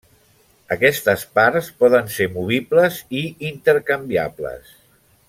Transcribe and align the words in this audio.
Aquestes 0.75 1.25
parts 1.39 1.69
poden 1.83 2.09
ser 2.15 2.29
movibles 2.39 2.99
i 3.23 3.25
intercanviables. 3.51 4.73